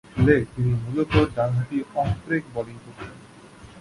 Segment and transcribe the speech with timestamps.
[0.17, 3.11] লে তিনি মূলতঃ ডানহাতি অফ-ব্রেক বোলিং করতেন।